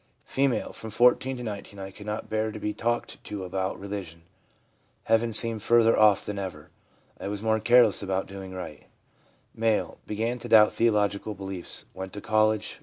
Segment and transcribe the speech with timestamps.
[0.25, 0.33] F.
[0.33, 4.23] c From 14 to 19 I could not bear to be talked to about religion.
[5.03, 6.71] Heaven seemed further off than ever.
[7.19, 8.87] I was more careless about doing right/
[9.55, 11.85] M.' Began to doubt theological beliefs.
[11.93, 12.79] Went to college.